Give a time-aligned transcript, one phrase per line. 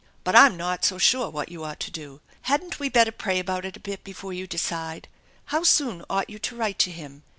[0.23, 2.21] But Fm not so sure what you ought to do.
[2.49, 5.07] Hadn't we better pray about it a bit before you decide?
[5.53, 7.21] How soon ought you to write to him